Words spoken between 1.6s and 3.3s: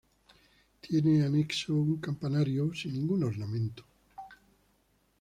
un campanario sin ningún